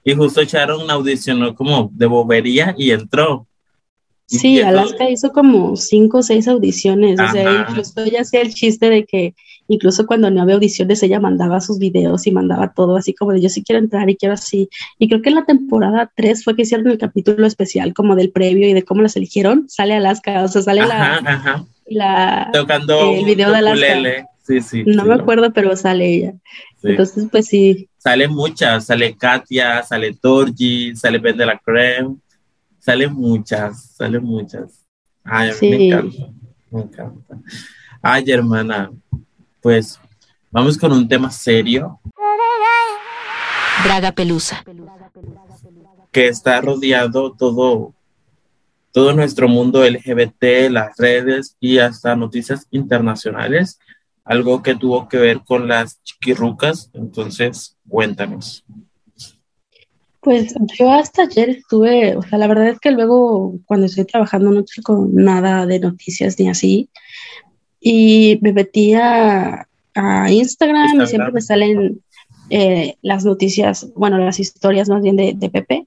[0.02, 3.46] y justo Sharon audicionó como de bobería y entró.
[4.38, 8.88] Sí, Alaska hizo como cinco o seis audiciones, o sea, incluso ella hacía el chiste
[8.88, 9.34] de que
[9.68, 13.40] incluso cuando no había audiciones ella mandaba sus videos y mandaba todo así como de
[13.40, 14.70] yo sí quiero entrar y quiero así.
[14.98, 18.30] Y creo que en la temporada tres fue que hicieron el capítulo especial como del
[18.30, 23.24] previo y de cómo las eligieron, sale Alaska, o sea, sale la, la tocando el
[23.26, 24.28] video de Alaska.
[24.44, 26.34] Sí, sí, no me acuerdo, pero sale ella.
[26.82, 27.88] Entonces, pues sí.
[27.98, 32.16] Sale muchas, sale Katia, sale Torgi, sale Ben de la Creme
[32.84, 34.84] Salen muchas, salen muchas.
[35.22, 36.32] Ay, a mí me encanta,
[36.68, 37.38] me encanta.
[38.02, 38.90] Ay, hermana,
[39.60, 40.00] pues
[40.50, 42.00] vamos con un tema serio.
[43.84, 44.64] Draga Pelusa.
[46.10, 47.94] Que está rodeado todo,
[48.90, 53.78] todo nuestro mundo LGBT, las redes y hasta noticias internacionales.
[54.24, 56.90] Algo que tuvo que ver con las chiquirrucas.
[56.94, 58.64] Entonces, cuéntanos.
[60.22, 64.50] Pues yo hasta ayer estuve, o sea, la verdad es que luego cuando estoy trabajando
[64.50, 66.88] no checo nada de noticias ni así.
[67.80, 69.66] Y me metí a,
[70.30, 72.00] Instagram, y siempre me salen
[72.48, 75.86] eh, las noticias, bueno, las historias más bien de, de Pepe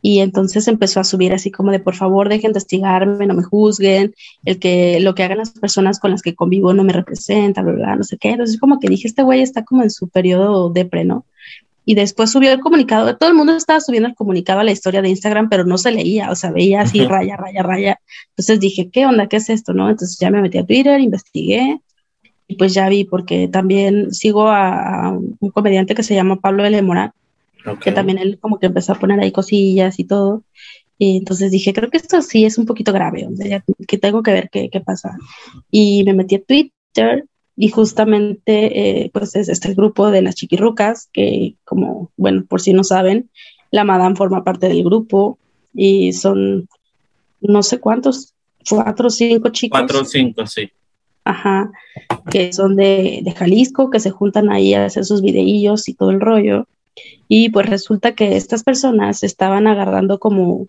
[0.00, 3.42] y entonces empezó a subir así como de por favor dejen de investigarme, no me
[3.42, 4.14] juzguen,
[4.44, 7.72] el que lo que hagan las personas con las que convivo no me representa, bla,
[7.72, 8.30] bla, no sé qué.
[8.30, 11.26] Entonces como que dije, este güey está como en su periodo de pre, ¿no?
[11.88, 15.00] Y después subió el comunicado, todo el mundo estaba subiendo el comunicado a la historia
[15.00, 18.00] de Instagram, pero no se leía, o sea, veía así raya, raya, raya.
[18.28, 19.26] Entonces dije, ¿qué onda?
[19.26, 19.72] ¿Qué es esto?
[19.72, 19.88] ¿No?
[19.88, 21.80] Entonces ya me metí a Twitter, investigué
[22.46, 26.82] y pues ya vi, porque también sigo a, un comediante que se llama Pablo L.
[26.82, 27.12] Morán,
[27.80, 30.42] que también él como que empezó a poner ahí cosillas y todo.
[30.98, 33.26] Y entonces dije, creo que esto sí es un poquito grave,
[33.86, 35.16] que tengo que ver qué, qué, pasa.
[35.70, 37.24] Y me metí a Twitter
[37.60, 42.72] y justamente eh, pues es este grupo de las chiquirrucas, que como, bueno, por si
[42.72, 43.30] no saben,
[43.72, 45.38] la Madame forma parte del grupo
[45.74, 46.68] y son
[47.40, 48.32] no sé cuántos,
[48.70, 49.76] cuatro o cinco chicos.
[49.76, 50.70] Cuatro o cinco, sí.
[51.24, 51.72] Ajá,
[52.30, 56.10] que son de, de Jalisco, que se juntan ahí a hacer sus videillos y todo
[56.10, 56.68] el rollo.
[57.26, 60.68] Y pues resulta que estas personas estaban agarrando como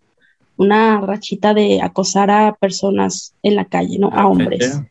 [0.57, 4.09] una rachita de acosar a personas en la calle, ¿no?
[4.11, 4.81] A hombres.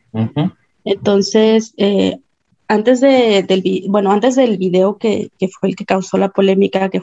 [0.89, 2.19] Entonces, eh,
[2.67, 6.89] antes de, del, bueno, antes del video que, que, fue el que causó la polémica,
[6.89, 7.03] que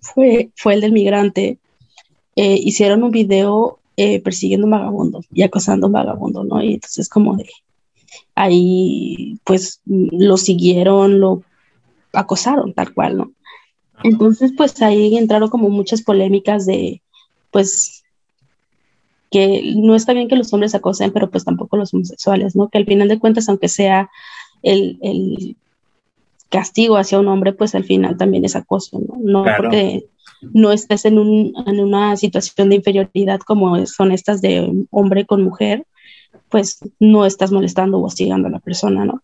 [0.00, 1.58] fue, fue el del migrante,
[2.36, 6.62] eh, hicieron un video eh, persiguiendo un vagabundo y acosando a un vagabundo, ¿no?
[6.62, 7.50] Y entonces como de
[8.36, 11.42] ahí, pues lo siguieron, lo
[12.12, 13.32] acosaron tal cual, ¿no?
[14.04, 17.02] Entonces, pues ahí entraron como muchas polémicas de,
[17.50, 18.03] pues,
[19.34, 22.68] que no está bien que los hombres acosen, pero pues tampoco los homosexuales, ¿no?
[22.68, 24.08] Que al final de cuentas, aunque sea
[24.62, 25.56] el,
[26.50, 29.16] castigo hacia un hombre, pues al final también es acoso, ¿no?
[29.18, 30.06] No porque
[30.52, 35.42] no estés en, un, en una situación de inferioridad como son estas de hombre con
[35.42, 35.84] mujer,
[36.48, 39.20] pues no estás molestando o hostigando a la persona, ¿no?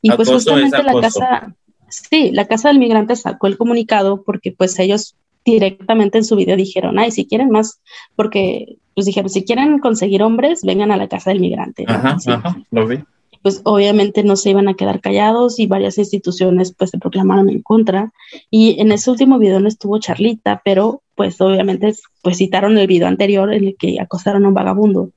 [0.00, 1.54] Y pues justamente la casa,
[1.90, 6.56] Sí, la Casa del Migrante sacó el comunicado porque pues ellos directamente en su video
[6.56, 7.80] dijeron, ay, si quieren más,
[8.16, 11.84] porque pues dijeron, si quieren conseguir hombres, vengan a la Casa del Migrante.
[11.86, 12.98] Ajá, ajá, lo vi.
[13.42, 17.62] Pues obviamente no se iban a quedar callados y varias instituciones pues se proclamaron en
[17.62, 18.12] contra.
[18.50, 23.08] Y en ese último video no estuvo Charlita, pero pues obviamente pues citaron el video
[23.08, 25.10] anterior en el que acosaron a un vagabundo.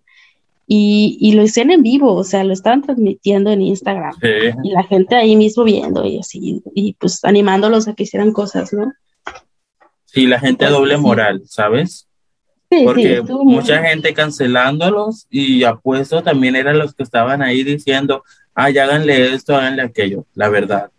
[0.65, 4.15] Y, lo hicieron en vivo, o sea, lo estaban transmitiendo en Instagram.
[4.63, 8.73] Y la gente ahí mismo viendo y así, y pues animándolos a que hicieran cosas,
[8.73, 8.91] ¿no?
[10.13, 12.08] Sí, la gente doble moral, ¿sabes?
[12.69, 18.23] Sí, Porque mucha gente cancelándolos y apuesto también eran los que estaban ahí diciendo,
[18.54, 20.91] ay, háganle esto, háganle aquello, la verdad.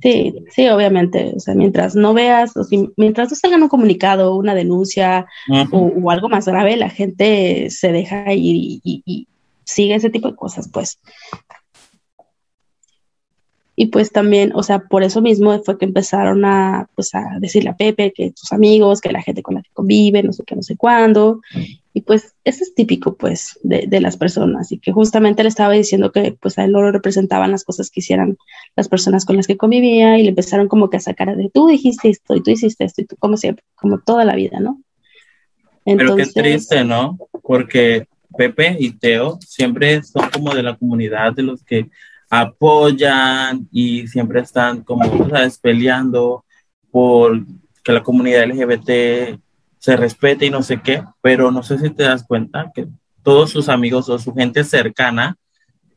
[0.00, 1.32] Sí, sí, obviamente.
[1.36, 2.64] O sea, mientras no veas, o
[2.96, 5.26] mientras no salgan un comunicado, una denuncia
[5.72, 9.26] o, algo más grave, la gente se deja ir y,
[9.64, 11.00] sigue ese tipo de cosas, pues.
[13.80, 17.70] Y pues también, o sea, por eso mismo fue que empezaron a, pues, a decirle
[17.70, 20.56] a Pepe que tus amigos, que la gente con la que convive, no sé qué,
[20.56, 21.40] no sé cuándo.
[21.94, 24.72] Y pues eso es típico, pues, de, las personas.
[24.72, 27.88] Y que justamente le estaba diciendo que, pues, a él no lo representaban las cosas
[27.88, 28.36] que hicieran
[28.74, 31.68] las personas con las que convivía y le empezaron como que a sacar de tú
[31.68, 34.82] dijiste esto y tú hiciste esto y tú como siempre, como toda la vida, ¿no?
[35.84, 37.16] Pero qué triste, ¿no?
[37.44, 41.88] Porque Pepe y Teo siempre son como de la comunidad de los que
[42.30, 45.58] apoyan y siempre están como, ¿sabes?
[45.58, 46.44] Peleando
[46.90, 47.44] por
[47.82, 49.40] que la comunidad LGBT
[49.78, 52.88] se respete y no sé qué, pero no sé si te das cuenta que
[53.22, 55.36] todos sus amigos o su gente cercana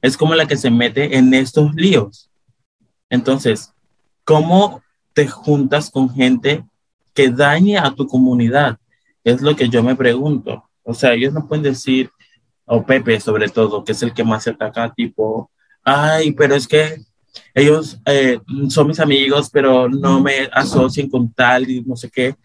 [0.02, 2.30] es como la que se mete en estos líos.
[3.10, 3.74] Entonces,
[4.24, 4.82] ¿cómo
[5.14, 6.64] te juntas con gente
[7.14, 8.78] que dañe a tu comunidad?
[9.24, 10.64] Es lo que yo me pregunto.
[10.84, 12.10] O sea, ellos no pueden decir,
[12.66, 15.52] o Pepe sobre todo, que es el que más se ataca, tipo,
[15.84, 17.02] ay, pero es que
[17.54, 18.40] ellos eh,
[18.70, 22.36] son mis amigos, pero no me asocien con tal y no sé qué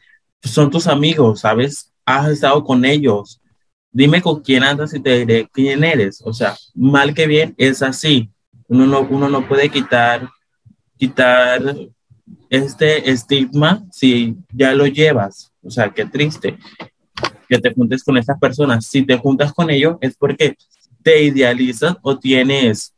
[0.47, 1.93] son tus amigos, ¿sabes?
[2.05, 3.41] Has estado con ellos.
[3.91, 6.23] Dime con quién andas y te diré quién eres.
[6.25, 8.31] O sea, mal que bien es así.
[8.69, 10.29] Uno no, uno no puede quitar,
[10.99, 11.77] quitar
[12.51, 15.53] este estigma si ya lo llevas.
[15.63, 16.59] O sea, qué triste
[17.49, 18.87] que te juntes con estas personas.
[18.87, 20.57] Si te juntas con ellos es porque
[21.03, 22.93] te idealizas o tienes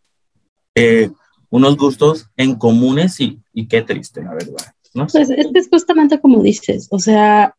[0.79, 1.11] eh,
[1.51, 4.75] unos gustos en comunes y, y qué triste, la verdad.
[4.93, 7.55] Pues es que es justamente como dices, o sea,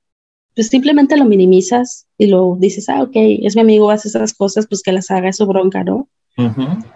[0.56, 4.68] pues simplemente lo minimizas y lo dices, ah, ok, es mi amigo, hace esas cosas,
[4.68, 6.08] pues que las haga, eso bronca, ¿no?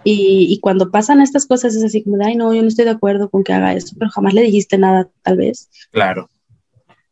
[0.04, 2.86] y, y, cuando pasan estas cosas es así como de, ay, no, yo no estoy
[2.86, 5.68] de acuerdo con que haga eso, pero jamás le dijiste nada, tal vez.
[5.90, 6.30] Claro.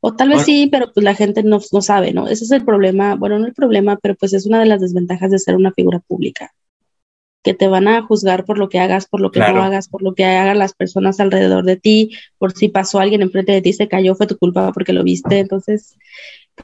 [0.01, 2.29] O tal vez sí, pero pues la gente no, no sabe, ¿no?
[2.29, 5.31] Ese es el problema, bueno, no el problema, pero pues es una de las desventajas
[5.31, 6.55] de ser una figura pública
[7.43, 10.03] que te van a juzgar por lo que hagas, por lo que no hagas, por
[10.03, 13.73] lo que hagan las personas alrededor de ti, por si pasó alguien enfrente de ti,
[13.73, 15.41] se cayó, fue tu culpa porque lo viste.
[15.41, 15.97] Entonces,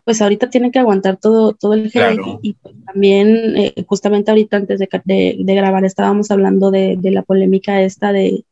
[0.04, 2.20] pues ahorita tienen que aguantar todo, todo el hate.
[2.42, 7.82] Y, también, eh, justamente ahorita antes de, de, grabar, estábamos hablando de, de, la polémica
[7.82, 8.44] esta de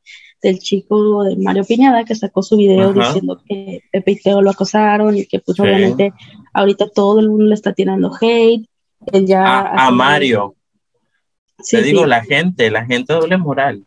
[0.43, 4.51] del chico de Mario Piñada que sacó su video diciendo que Pepe y Teo lo
[4.51, 6.13] acosaron y que pues obviamente
[6.53, 8.67] ahorita todo el mundo le está tirando hate.
[9.13, 10.56] Él ya a Mario.
[11.71, 13.85] Te digo, la gente, la gente doble moral.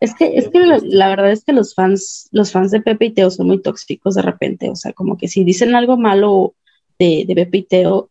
[0.00, 3.10] Es que, es que la, verdad es que los fans, los fans de Pepe y
[3.10, 4.68] Teo son muy tóxicos de repente.
[4.68, 6.54] O sea, como que si dicen algo malo
[6.98, 8.10] de, de Pepe y Teo,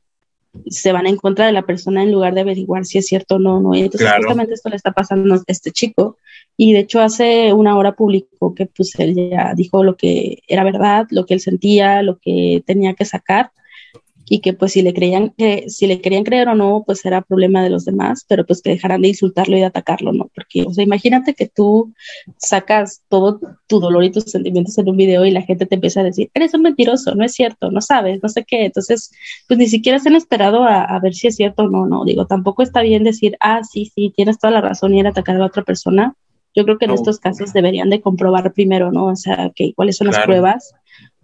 [0.68, 3.40] se van en contra de la persona en lugar de averiguar si es cierto o
[3.40, 3.76] no, no.
[3.76, 6.18] Y entonces justamente esto le está pasando a este chico.
[6.58, 10.64] Y de hecho hace una hora publicó que pues él ya dijo lo que era
[10.64, 13.52] verdad, lo que él sentía, lo que tenía que sacar
[14.32, 17.22] y que pues si le creían que si le querían creer o no, pues era
[17.22, 20.32] problema de los demás, pero pues que dejaran de insultarlo y de atacarlo, ¿no?
[20.34, 21.94] Porque, o sea, imagínate que tú
[22.38, 26.00] sacas todo tu dolor y tus sentimientos en un video y la gente te empieza
[26.00, 28.64] a decir, eres un mentiroso, no es cierto, no sabes, no sé qué.
[28.64, 29.12] Entonces,
[29.50, 32.06] pues ni siquiera se han esperado a, ver si es cierto o no, no.
[32.06, 35.10] Digo, tampoco está bien decir, ah, sí, sí, tienes toda la razón y ir a
[35.10, 36.16] atacar a la otra persona.
[36.56, 39.08] Yo creo que en estos casos deberían de comprobar primero, ¿no?
[39.08, 40.74] O sea, que cuáles son las pruebas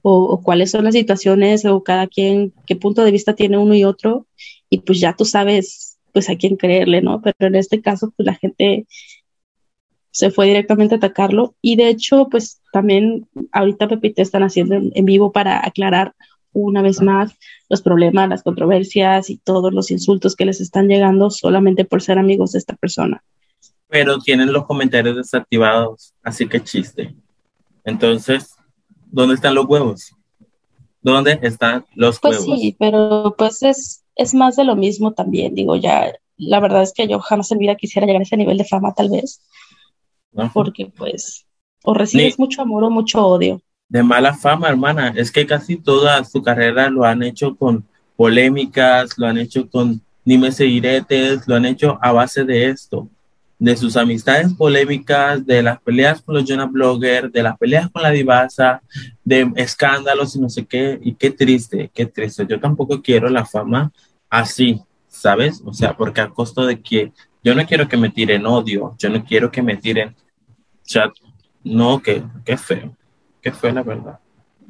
[0.10, 3.84] o, cuáles son las situaciones o cada quien, qué punto de vista tiene uno y
[3.84, 4.26] otro,
[4.70, 7.22] y pues ya tú sabes pues a quién creerle, ¿no?
[7.22, 8.88] Pero en este caso, pues la gente
[10.12, 15.06] se fue directamente a atacarlo y de hecho, pues también ahorita Pepite están haciendo en,
[15.06, 16.14] vivo para aclarar
[16.54, 17.34] una vez más
[17.70, 22.18] los problemas, las controversias y todos los insultos que les están llegando solamente por ser
[22.18, 23.22] amigos de esta persona.
[23.90, 27.14] Pero tienen los comentarios desactivados, así que chiste.
[27.84, 28.57] Entonces,
[29.12, 30.14] ¿dónde están los huevos?
[31.02, 32.48] ¿Dónde están los pues huevos?
[32.48, 36.84] Pues sí, pero pues es, es más de lo mismo también, digo, ya, la verdad
[36.84, 39.42] es que yo jamás en vida quisiera llegar a ese nivel de fama, tal vez,
[40.54, 41.46] porque pues,
[41.84, 43.62] o recibes mucho amor o mucho odio.
[43.90, 49.18] De mala fama, hermana, es que casi toda su carrera lo han hecho con polémicas,
[49.18, 53.10] lo han hecho con ni me seguiretes, lo han hecho a base de esto
[53.60, 58.04] de sus amistades polémicas, de las peleas con los Jonah Blogger, de las peleas con
[58.04, 58.82] la divasa,
[59.24, 62.46] de escándalos y no sé qué, y qué triste, qué triste.
[62.48, 63.92] Yo tampoco quiero la fama
[64.30, 65.62] así, ¿sabes?
[65.66, 67.12] O sea, porque a costo de que
[67.44, 70.16] yo no quiero que me tiren odio, yo no quiero que me tiren
[70.84, 71.12] chat,
[71.64, 72.96] no, que qué feo,
[73.42, 74.20] qué feo la verdad.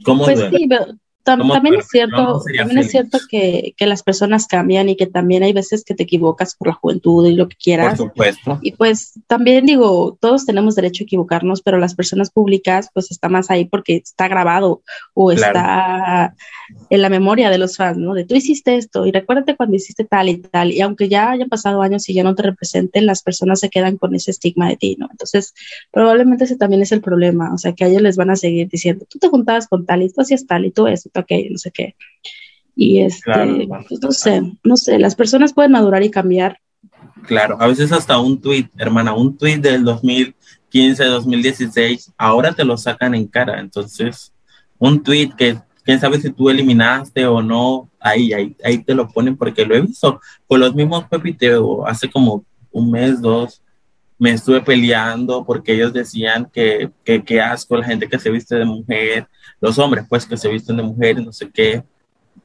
[0.03, 0.69] ¿Cómo pues sí,
[1.35, 5.53] también es cierto, también es cierto que, que, las personas cambian y que también hay
[5.53, 7.97] veces que te equivocas por la juventud y lo que quieras.
[7.97, 8.59] Por supuesto.
[8.61, 13.29] Y pues también digo, todos tenemos derecho a equivocarnos, pero las personas públicas pues está
[13.29, 14.81] más ahí porque está grabado
[15.13, 16.35] o está
[16.89, 18.13] en la memoria de los fans, ¿no?
[18.13, 20.71] De tú hiciste esto y recuérdate cuando hiciste tal y tal.
[20.71, 23.97] Y aunque ya hayan pasado años y ya no te representen, las personas se quedan
[23.97, 25.07] con ese estigma de ti, ¿no?
[25.11, 25.53] Entonces,
[25.91, 28.67] probablemente ese también es el problema, o sea, que a ellos les van a seguir
[28.67, 31.57] diciendo, tú te juntabas con tal y tú hacías tal y tú eso ok, no
[31.57, 31.95] sé qué.
[32.75, 36.59] Y este, pues, no sé, no sé, las personas pueden madurar y cambiar.
[37.25, 42.77] Claro, a veces hasta un tweet, hermana, un tweet del 2015, 2016, ahora te lo
[42.77, 43.59] sacan en cara.
[43.59, 44.31] Entonces,
[44.77, 49.07] un tweet que quién sabe si tú eliminaste o no, ahí, ahí, ahí te lo
[49.07, 50.21] ponen porque lo he visto.
[50.45, 53.61] Con los mismos Pepiteo, hace como un mes, dos,
[54.19, 58.65] me estuve peleando porque ellos decían que, que, asco la gente que se viste de
[58.65, 59.27] mujer,
[59.61, 61.83] los hombres pues que se visten de mujer, no sé qué.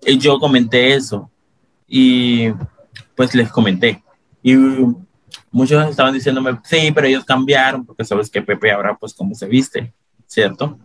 [0.04, 1.30] Y yo comenté eso
[1.88, 2.50] y
[3.14, 4.02] pues les comenté.
[4.42, 4.54] Y
[5.50, 9.46] muchos estaban diciéndome, sí, pero ellos cambiaron porque sabes que Pepe ahora pues cómo se
[9.46, 9.94] viste,
[10.26, 10.78] ¿cierto?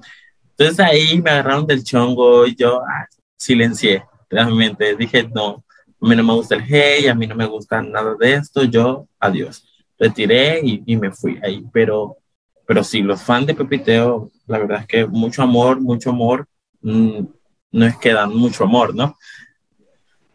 [0.52, 5.66] Entonces ahí me agarraron del chongo y yo ah, silencié, realmente dije, no,
[6.02, 8.64] a mí no me gusta el hey, a mí no me gusta nada de esto,
[8.64, 9.67] yo, adiós
[9.98, 11.66] retiré y, y, me fui ahí.
[11.72, 12.18] Pero,
[12.66, 16.48] pero sí, los fans de Pepiteo, la verdad es que mucho amor, mucho amor,
[16.82, 17.26] mm,
[17.72, 19.18] no es que dan mucho amor, ¿no?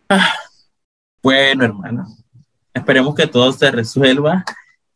[0.09, 0.35] Ah,
[1.22, 2.07] bueno, hermano,
[2.75, 4.44] esperemos que todo se resuelva,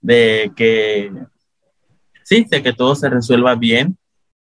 [0.00, 1.12] de que,
[2.24, 3.96] sí, de que todo se resuelva bien,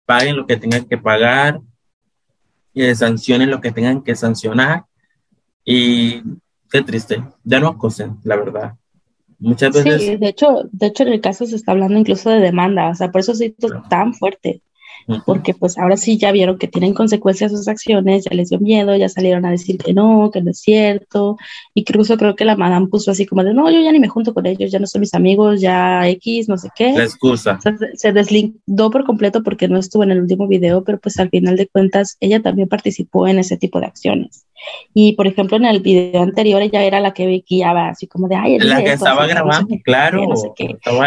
[0.06, 1.60] paguen lo que tengan que pagar,
[2.74, 4.86] y sancionen lo que tengan que sancionar.
[5.64, 6.22] Y
[6.70, 8.76] qué triste, ya no acosen, la verdad.
[9.44, 10.02] Muchas veces.
[10.02, 12.96] Sí, de hecho, de hecho, en el caso se está hablando incluso de demanda, o
[12.96, 14.62] sea, por eso sí es tan fuerte.
[15.26, 18.96] Porque pues ahora sí ya vieron que tienen consecuencias sus acciones, ya les dio miedo,
[18.96, 21.38] ya salieron a decir que no, que no es cierto,
[21.74, 24.34] incluso creo que la madame puso así como de, no, yo ya ni me junto
[24.34, 26.94] con ellos, ya no son mis amigos, ya X, no sé qué.
[26.94, 27.60] La excusa.
[27.96, 31.56] se deslindó por completo porque no estuvo en el último video, pero pues al final
[31.56, 34.46] de cuentas ella también participó en ese tipo de acciones.
[34.94, 38.36] Y por ejemplo, en el video anterior ella era la que guiaba así como de,
[38.36, 40.26] ay, la que estaba grabando, claro.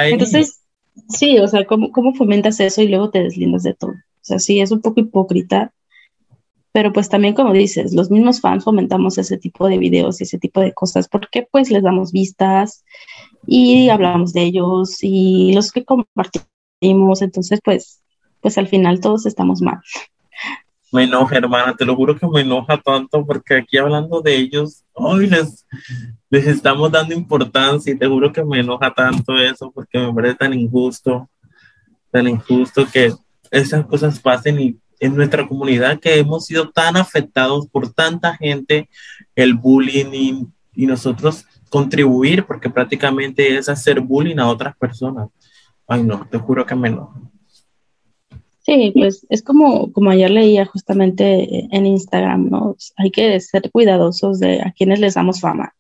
[0.05, 0.61] Entonces,
[1.09, 3.93] sí, o sea, ¿cómo, ¿cómo fomentas eso y luego te deslindas de todo?
[3.93, 5.73] O sea, sí, es un poco hipócrita,
[6.73, 10.39] pero pues también como dices, los mismos fans fomentamos ese tipo de videos y ese
[10.39, 12.85] tipo de cosas porque pues les damos vistas
[13.47, 18.03] y hablamos de ellos y los que compartimos, entonces pues,
[18.43, 19.81] pues al final todos estamos mal.
[20.93, 24.85] Me enoja, hermana, te lo juro que me enoja tanto porque aquí hablando de ellos,
[24.93, 25.67] hoy les,
[26.29, 30.35] les estamos dando importancia y te juro que me enoja tanto eso porque me parece
[30.37, 31.29] tan injusto,
[32.11, 33.13] tan injusto que
[33.51, 38.89] esas cosas pasen y en nuestra comunidad que hemos sido tan afectados por tanta gente,
[39.35, 45.31] el bullying y, nosotros contribuir porque prácticamente es hacer bullying a otras personas.
[45.87, 47.19] Ay, no, te juro que me enoja.
[48.61, 52.77] Sí, pues es como, como ayer leía justamente en Instagram, ¿no?
[52.97, 55.76] Hay que ser cuidadosos de a quienes les damos fama,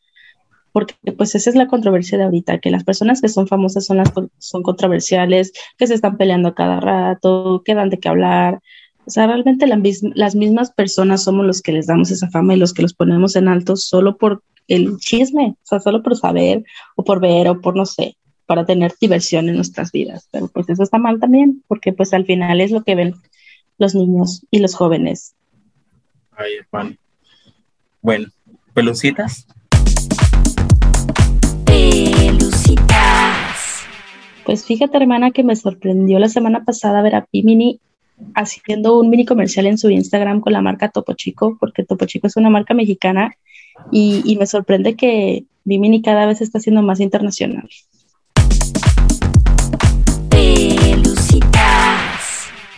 [0.76, 3.96] porque pues esa es la controversia de ahorita, que las personas que son famosas son
[3.96, 8.60] las son controversiales, que se están peleando cada rato, que dan de qué hablar.
[9.06, 12.74] O sea, realmente las mismas personas somos los que les damos esa fama y los
[12.74, 16.62] que los ponemos en alto solo por el chisme, o sea, solo por saber
[16.94, 20.28] o por ver o por no sé para tener diversión en nuestras vidas.
[20.30, 23.14] Pero pues eso está mal también, porque pues al final es lo que ven
[23.78, 25.34] los niños y los jóvenes.
[26.32, 26.98] Ay, Juan.
[28.02, 28.28] Bueno.
[28.74, 29.46] Pelucitas.
[34.46, 37.80] Pues fíjate, hermana, que me sorprendió la semana pasada ver a Pimini
[38.36, 42.28] haciendo un mini comercial en su Instagram con la marca Topo Chico, porque Topo Chico
[42.28, 43.34] es una marca mexicana
[43.90, 47.68] y, y me sorprende que Bimini cada vez está siendo más internacional.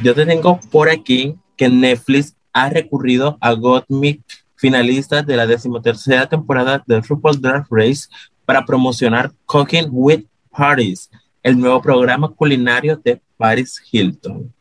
[0.03, 4.23] Yo te tengo por aquí que Netflix ha recurrido a Gottmik,
[4.57, 8.09] finalistas de la decimotercera temporada de RuPaul's Drag Race,
[8.47, 11.11] para promocionar Cooking with Paris,
[11.43, 14.53] el nuevo programa culinario de Paris Hilton.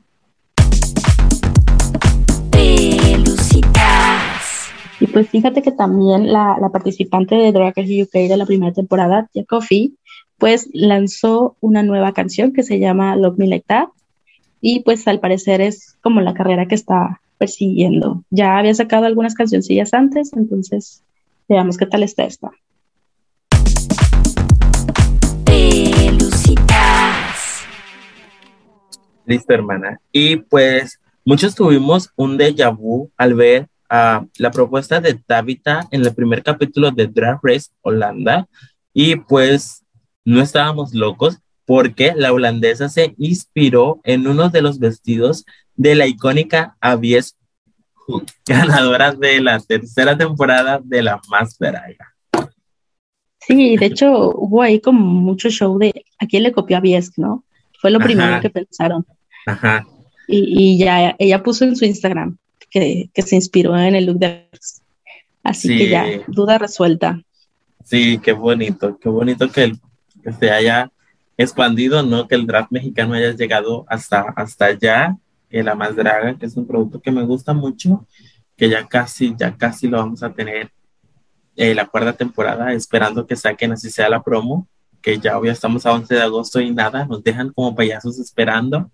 [5.00, 8.74] Y pues fíjate que también la, la participante de Drag Race UK de la primera
[8.74, 9.92] temporada, Tia Coffee,
[10.38, 13.88] pues lanzó una nueva canción que se llama Love Me Like That
[14.62, 18.24] y pues al parecer es como la carrera que está persiguiendo.
[18.32, 21.04] Ya había sacado algunas cancioncillas antes, entonces
[21.48, 22.52] veamos qué tal está esta.
[29.28, 30.00] Listo, hermana.
[30.14, 36.06] Y pues muchos tuvimos un déjà vu al ver a la propuesta de Tabitha en
[36.06, 38.48] el primer capítulo de Drag Race Holanda.
[38.94, 39.84] Y pues
[40.24, 46.08] no estábamos locos porque la holandesa se inspiró en uno de los vestidos de la
[46.08, 47.38] icónica Avies
[48.48, 52.16] ganadora de la tercera temporada de La Más Draga.
[53.42, 57.18] Sí, de hecho hubo ahí como mucho show de a quién le copió a Viesk,
[57.18, 57.44] ¿no?
[57.82, 59.06] Fue lo primero que pensaron.
[59.48, 59.88] Ajá.
[60.28, 62.38] Y, ya ella puso en su Instagram
[62.70, 64.48] que, se inspiró en el look de
[65.42, 67.22] Así que ya, duda resuelta.
[67.86, 69.72] Sí, qué bonito, qué bonito que,
[70.22, 70.92] que se haya
[71.38, 72.28] expandido, ¿no?
[72.28, 75.16] Que el draft mexicano haya llegado hasta, hasta allá,
[75.50, 78.06] que la más draga, que es un producto que me gusta mucho,
[78.58, 80.70] que ya casi, ya casi lo vamos a tener
[81.56, 84.68] eh, la cuarta temporada, esperando que saquen así sea la promo,
[85.02, 88.92] que ya hoy estamos a 11 de agosto y nada, nos dejan como payasos esperando.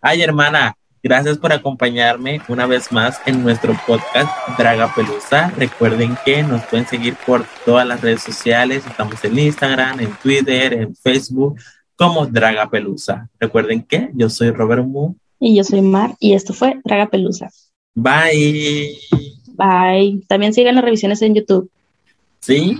[0.00, 0.76] Ay, hermana,
[1.08, 4.28] Gracias por acompañarme una vez más en nuestro podcast
[4.58, 5.52] Draga Pelusa.
[5.56, 8.84] Recuerden que nos pueden seguir por todas las redes sociales.
[8.84, 11.60] Estamos en Instagram, en Twitter, en Facebook
[11.94, 13.28] como Draga Pelusa.
[13.38, 15.14] Recuerden que yo soy Robert Mu.
[15.38, 17.50] Y yo soy Mar y esto fue Draga Pelusa.
[17.94, 18.98] Bye.
[19.52, 20.24] Bye.
[20.26, 21.70] También sigan las revisiones en YouTube.
[22.40, 22.76] Sí.